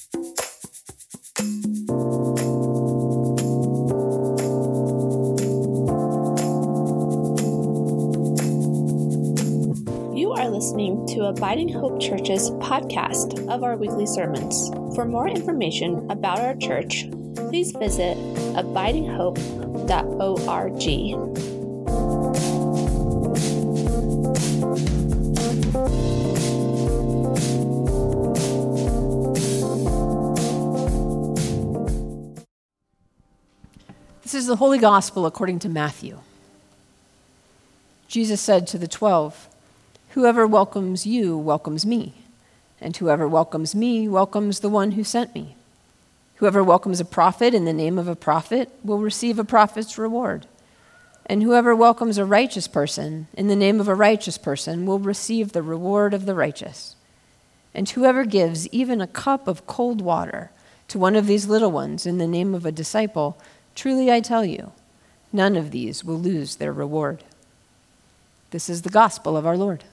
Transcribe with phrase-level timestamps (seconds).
[0.00, 0.06] You
[10.36, 14.70] are listening to Abiding Hope Church's podcast of our weekly sermons.
[14.94, 17.04] For more information about our church,
[17.34, 18.16] please visit
[18.56, 21.49] abidinghope.org.
[34.40, 36.18] is the Holy Gospel according to Matthew.
[38.08, 39.46] Jesus said to the twelve,
[40.12, 42.14] Whoever welcomes you welcomes me,
[42.80, 45.56] and whoever welcomes me welcomes the one who sent me.
[46.36, 50.46] Whoever welcomes a prophet in the name of a prophet will receive a prophet's reward.
[51.26, 55.52] And whoever welcomes a righteous person in the name of a righteous person will receive
[55.52, 56.96] the reward of the righteous.
[57.74, 60.50] And whoever gives even a cup of cold water
[60.88, 63.36] to one of these little ones in the name of a disciple,
[63.74, 64.72] truly I tell you,
[65.32, 67.24] none of these will lose their reward.
[68.50, 69.84] This is the gospel of our Lord.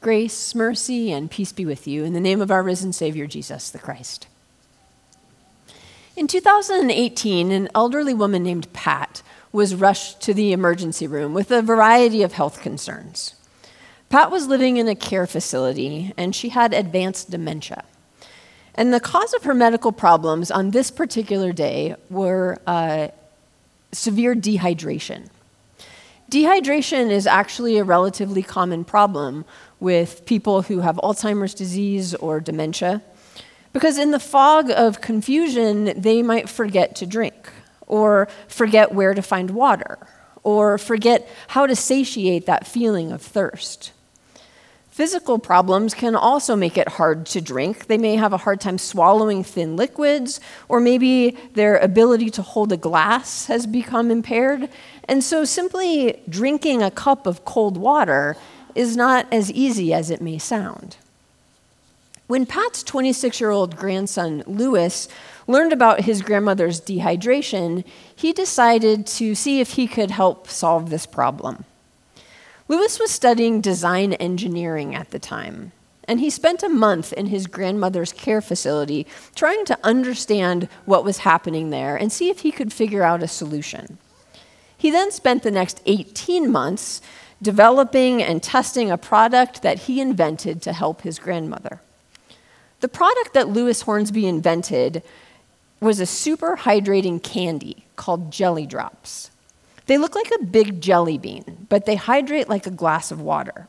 [0.00, 3.70] Grace, mercy, and peace be with you in the name of our risen Savior, Jesus
[3.70, 4.26] the Christ.
[6.16, 11.62] In 2018, an elderly woman named Pat was rushed to the emergency room with a
[11.62, 13.34] variety of health concerns.
[14.08, 17.84] Pat was living in a care facility and she had advanced dementia.
[18.74, 23.08] And the cause of her medical problems on this particular day were uh,
[23.92, 25.28] severe dehydration.
[26.30, 29.44] Dehydration is actually a relatively common problem
[29.78, 33.02] with people who have Alzheimer's disease or dementia,
[33.72, 37.52] because in the fog of confusion, they might forget to drink,
[37.86, 39.98] or forget where to find water,
[40.42, 43.92] or forget how to satiate that feeling of thirst.
[44.94, 47.88] Physical problems can also make it hard to drink.
[47.88, 52.70] They may have a hard time swallowing thin liquids, or maybe their ability to hold
[52.70, 54.68] a glass has become impaired.
[55.08, 58.36] And so simply drinking a cup of cold water
[58.76, 60.96] is not as easy as it may sound.
[62.28, 65.08] When Pat's 26 year old grandson, Lewis,
[65.48, 71.04] learned about his grandmother's dehydration, he decided to see if he could help solve this
[71.04, 71.64] problem.
[72.66, 75.72] Lewis was studying design engineering at the time,
[76.08, 81.18] and he spent a month in his grandmother's care facility trying to understand what was
[81.18, 83.98] happening there and see if he could figure out a solution.
[84.76, 87.02] He then spent the next 18 months
[87.42, 91.80] developing and testing a product that he invented to help his grandmother.
[92.80, 95.02] The product that Lewis Hornsby invented
[95.80, 99.30] was a super hydrating candy called jelly drops.
[99.86, 103.68] They look like a big jelly bean, but they hydrate like a glass of water.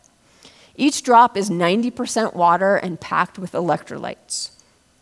[0.78, 4.52] Each drop is 90% water and packed with electrolytes.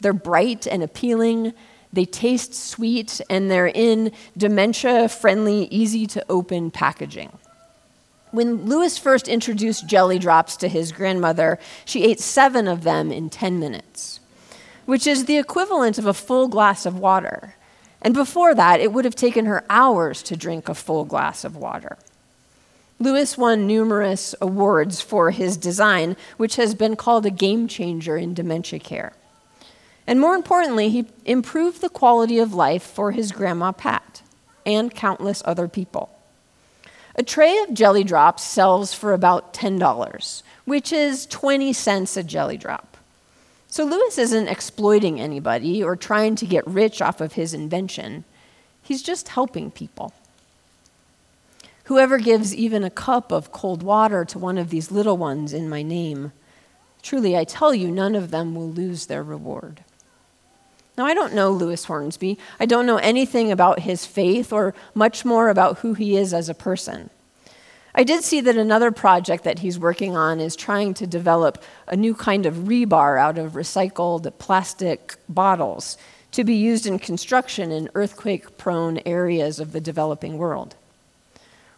[0.02, 1.54] They're bright and appealing,
[1.92, 7.38] they taste sweet, and they're in dementia friendly, easy to open packaging.
[8.32, 13.30] When Lewis first introduced jelly drops to his grandmother, she ate seven of them in
[13.30, 14.20] 10 minutes,
[14.86, 17.54] which is the equivalent of a full glass of water.
[18.04, 21.56] And before that, it would have taken her hours to drink a full glass of
[21.56, 21.98] water.
[23.00, 28.34] Lewis won numerous awards for his design, which has been called a game changer in
[28.34, 29.14] dementia care.
[30.06, 34.22] And more importantly, he improved the quality of life for his grandma Pat
[34.66, 36.10] and countless other people.
[37.16, 42.58] A tray of jelly drops sells for about $10, which is 20 cents a jelly
[42.58, 42.93] drop.
[43.74, 48.24] So Lewis isn't exploiting anybody or trying to get rich off of his invention.
[48.84, 50.14] He's just helping people.
[51.86, 55.72] Whoever gives even a cup of cold water to one of these little ones in
[55.72, 56.34] my name,
[57.02, 59.84] truly I tell you, none of them will lose their reward.
[60.96, 62.38] Now, I don't know Lewis Hornsby.
[62.60, 66.48] I don't know anything about his faith or much more about who he is as
[66.48, 67.10] a person.
[67.96, 71.96] I did see that another project that he's working on is trying to develop a
[71.96, 75.98] new kind of rebar out of recycled plastic bottles
[76.32, 80.76] to be used in construction in earthquake prone areas of the developing world.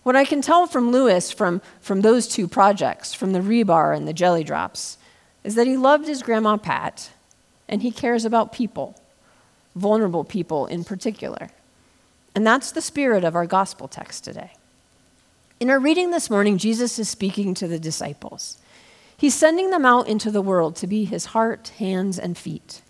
[0.04, 4.08] What I can tell from Lewis from, from those two projects, from the rebar and
[4.08, 4.98] the jelly drops,
[5.44, 7.10] is that he loved his grandma Pat
[7.68, 8.96] and he cares about people,
[9.76, 11.50] vulnerable people in particular.
[12.34, 14.54] And that's the spirit of our gospel text today.
[15.58, 18.58] In our reading this morning, Jesus is speaking to the disciples.
[19.16, 22.82] He's sending them out into the world to be his heart, hands, and feet.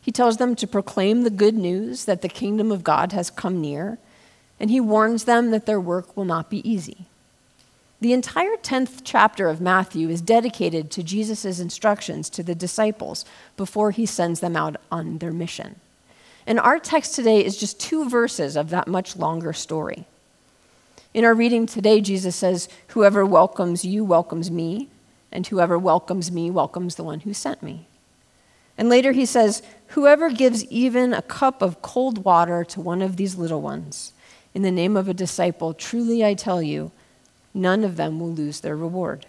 [0.00, 3.60] He tells them to proclaim the good news that the kingdom of God has come
[3.60, 3.98] near,
[4.60, 7.06] and he warns them that their work will not be easy.
[8.00, 13.24] The entire 10th chapter of Matthew is dedicated to Jesus' instructions to the disciples
[13.56, 15.80] before he sends them out on their mission.
[16.46, 20.06] And our text today is just two verses of that much longer story.
[21.16, 24.90] In our reading today, Jesus says, Whoever welcomes you welcomes me,
[25.32, 27.86] and whoever welcomes me welcomes the one who sent me.
[28.76, 33.16] And later he says, Whoever gives even a cup of cold water to one of
[33.16, 34.12] these little ones,
[34.54, 36.92] in the name of a disciple, truly I tell you,
[37.54, 39.24] none of them will lose their reward.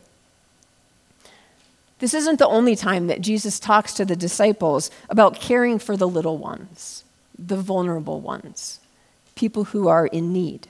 [1.99, 6.09] This isn't the only time that Jesus talks to the disciples about caring for the
[6.09, 7.05] little ones,
[7.39, 8.81] the vulnerable ones,
[9.35, 10.67] people who are in need.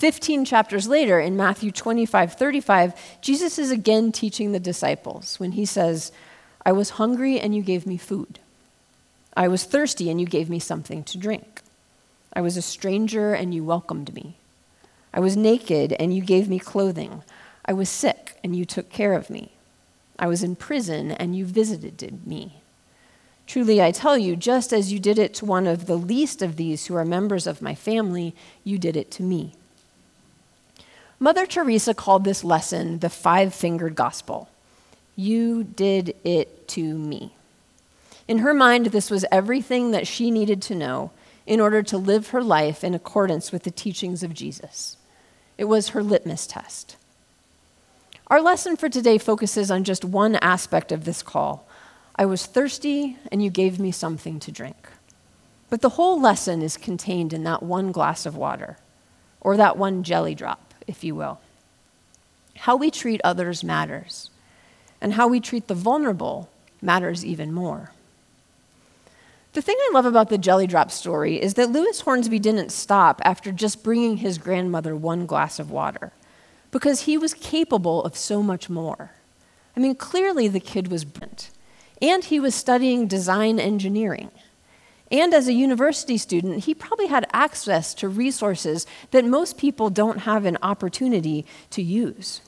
[0.00, 5.66] 15 chapters later, in Matthew 25 35, Jesus is again teaching the disciples when he
[5.66, 6.10] says,
[6.64, 8.38] I was hungry and you gave me food.
[9.36, 11.60] I was thirsty and you gave me something to drink.
[12.32, 14.38] I was a stranger and you welcomed me.
[15.12, 17.22] I was naked, and you gave me clothing.
[17.66, 19.52] I was sick, and you took care of me.
[20.18, 22.62] I was in prison, and you visited me.
[23.46, 26.56] Truly, I tell you, just as you did it to one of the least of
[26.56, 29.54] these who are members of my family, you did it to me.
[31.22, 34.48] Mother Teresa called this lesson the five fingered gospel.
[35.16, 37.34] You did it to me.
[38.26, 41.10] In her mind, this was everything that she needed to know
[41.46, 44.96] in order to live her life in accordance with the teachings of Jesus.
[45.58, 46.96] It was her litmus test.
[48.28, 51.68] Our lesson for today focuses on just one aspect of this call.
[52.16, 54.88] I was thirsty, and you gave me something to drink.
[55.68, 58.78] But the whole lesson is contained in that one glass of water,
[59.40, 61.40] or that one jelly drop, if you will.
[62.56, 64.28] How we treat others matters,
[65.00, 66.50] and how we treat the vulnerable
[66.82, 67.92] matters even more.
[69.52, 73.22] The thing I love about the jelly drop story is that Lewis Hornsby didn't stop
[73.24, 76.12] after just bringing his grandmother one glass of water,
[76.70, 79.12] because he was capable of so much more.
[79.76, 81.50] I mean, clearly the kid was brilliant,
[82.02, 84.30] and he was studying design engineering.
[85.10, 90.18] And as a university student, he probably had access to resources that most people don't
[90.18, 92.40] have an opportunity to use.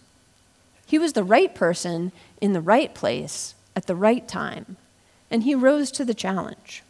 [0.86, 4.76] He was the right person in the right place at the right time,
[5.30, 6.82] and he rose to the challenge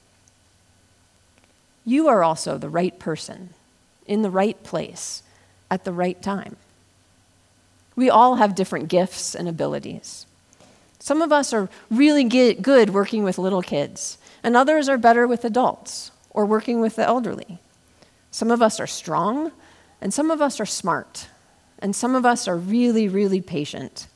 [1.85, 3.51] you are also the right person
[4.07, 5.23] in the right place
[5.71, 6.57] at the right time.
[7.97, 10.27] We all have different gifts and abilities.
[10.99, 15.45] Some of us are really good working with little kids, and others are better with
[15.45, 17.59] adults or working with the elderly.
[18.31, 19.53] Some of us are strong,
[20.01, 21.29] and some of us are smart,
[21.79, 24.07] and some of us are really, really patient.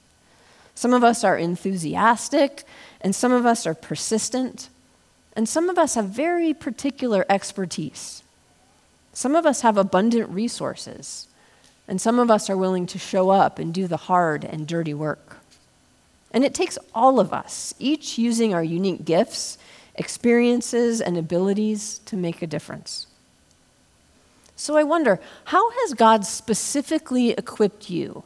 [0.75, 2.65] Some of us are enthusiastic,
[3.01, 4.69] and some of us are persistent,
[5.35, 8.23] and some of us have very particular expertise.
[9.13, 11.29] Some of us have abundant resources,
[11.89, 14.95] and some of us are willing to show up and do the hard and dirty
[14.95, 15.39] work.
[16.33, 19.57] And it takes all of us, each using our unique gifts,
[19.99, 23.07] experiences, and abilities to make a difference.
[24.57, 28.25] So I wonder how has God specifically equipped you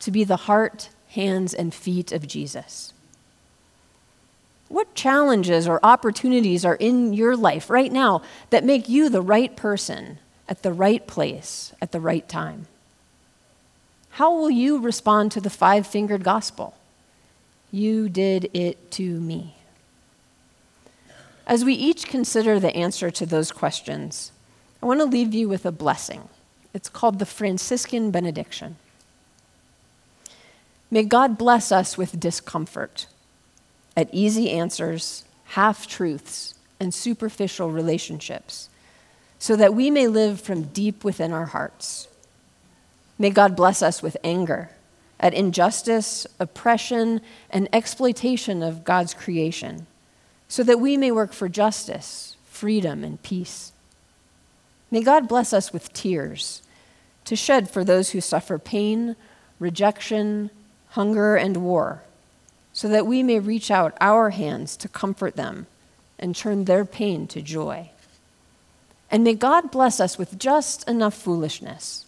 [0.00, 2.92] to be the heart, hands, and feet of Jesus?
[4.68, 9.56] What challenges or opportunities are in your life right now that make you the right
[9.56, 10.18] person
[10.48, 12.66] at the right place at the right time?
[14.10, 16.74] How will you respond to the five fingered gospel?
[17.70, 19.57] You did it to me.
[21.48, 24.32] As we each consider the answer to those questions,
[24.82, 26.28] I want to leave you with a blessing.
[26.74, 28.76] It's called the Franciscan benediction.
[30.90, 33.06] May God bless us with discomfort
[33.96, 38.68] at easy answers, half truths, and superficial relationships,
[39.38, 42.08] so that we may live from deep within our hearts.
[43.18, 44.70] May God bless us with anger
[45.18, 49.86] at injustice, oppression, and exploitation of God's creation,
[50.48, 53.72] so that we may work for justice, freedom, and peace.
[54.90, 56.62] May God bless us with tears
[57.26, 59.14] to shed for those who suffer pain,
[59.60, 60.50] rejection,
[60.90, 62.02] hunger, and war
[62.72, 65.66] so that we may reach out our hands to comfort them
[66.18, 67.90] and turn their pain to joy.
[69.10, 72.06] And may God bless us with just enough foolishness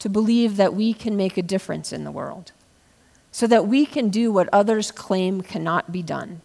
[0.00, 2.52] to believe that we can make a difference in the world,
[3.30, 6.40] so that we can do what others claim cannot be done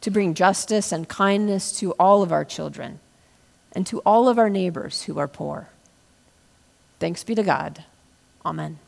[0.00, 3.00] to bring justice and kindness to all of our children
[3.72, 5.68] and to all of our neighbors who are poor.
[6.98, 7.84] Thanks be to God.
[8.44, 8.78] Amen.